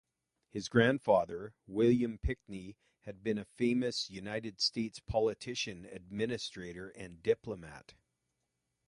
His 0.49 0.67
grandfather, 0.67 1.53
William 1.67 2.17
Pinkney, 2.17 2.75
had 3.01 3.21
been 3.23 3.37
a 3.37 3.45
famous 3.45 4.09
United 4.09 4.59
States 4.59 4.99
politician, 4.99 5.85
administrator, 5.85 6.89
and 6.95 7.21
diplomat. 7.21 7.93